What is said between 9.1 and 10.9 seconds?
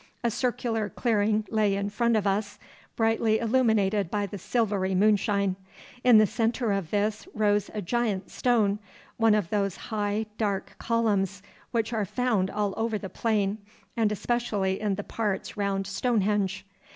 one of those high dark